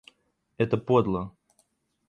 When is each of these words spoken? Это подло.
Это 0.57 0.77
подло. 0.77 1.31